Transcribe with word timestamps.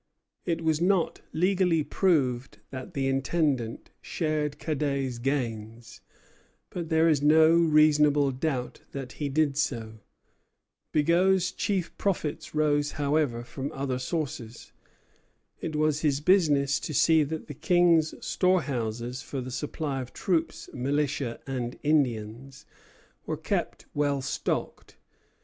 It 0.47 0.63
was 0.63 0.81
not 0.81 1.21
legally 1.31 1.83
proved 1.83 2.57
that 2.71 2.95
the 2.95 3.07
Intendant 3.07 3.91
shared 4.01 4.57
Cadet's 4.57 5.19
gains; 5.19 6.01
but 6.71 6.89
there 6.89 7.07
is 7.07 7.21
no 7.21 7.53
reasonable 7.53 8.31
doubt 8.31 8.81
that 8.93 9.11
he 9.11 9.29
did 9.29 9.57
so. 9.57 9.99
Bigot's 10.91 11.51
chief 11.51 11.95
profits 11.99 12.55
rose, 12.55 12.93
however, 12.93 13.43
from 13.43 13.71
other 13.73 13.99
sources. 13.99 14.71
It 15.59 15.75
was 15.75 16.01
his 16.01 16.19
business 16.19 16.79
to 16.79 16.95
see 16.95 17.21
that 17.23 17.45
the 17.45 17.53
King's 17.53 18.15
storehouses 18.25 19.21
for 19.21 19.39
the 19.39 19.51
supply 19.51 20.01
of 20.01 20.13
troops, 20.13 20.67
militia, 20.73 21.39
and 21.45 21.77
Indians 21.83 22.65
were 23.27 23.37
kept 23.37 23.85
well 23.93 24.23
stocked. 24.23 24.97